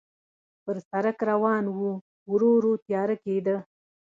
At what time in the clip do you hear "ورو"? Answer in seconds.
2.31-2.49, 2.57-2.71